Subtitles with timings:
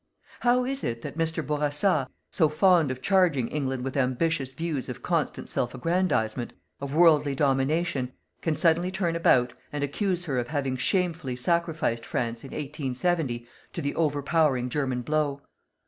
[0.39, 1.45] How is it that Mr.
[1.45, 7.35] Bourassa, so fond of charging England with ambitious views of constant self agrandizement, of worldly
[7.35, 8.11] domination,
[8.41, 13.79] can suddenly turn about and accuse her of having shamefully sacrificed France, in 1870, to
[13.83, 15.43] the overpowering German blow?